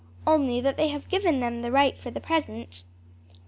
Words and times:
"Only 0.25 0.61
that 0.61 0.77
they 0.77 0.87
have 0.87 1.09
given 1.09 1.43
him 1.43 1.61
the 1.61 1.69
right 1.69 1.95
for 1.95 2.09
the 2.09 2.19
present." 2.19 2.85